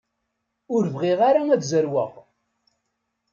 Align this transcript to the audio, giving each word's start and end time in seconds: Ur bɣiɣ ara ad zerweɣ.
Ur 0.75 0.83
bɣiɣ 0.93 1.19
ara 1.29 1.41
ad 1.53 1.61
zerweɣ. 1.71 2.13